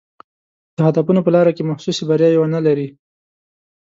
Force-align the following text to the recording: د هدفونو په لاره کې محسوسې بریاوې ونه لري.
د 0.75 0.77
هدفونو 0.87 1.19
په 1.23 1.31
لاره 1.35 1.51
کې 1.55 1.67
محسوسې 1.69 2.03
بریاوې 2.09 2.37
ونه 2.39 2.59
لري. 2.67 2.87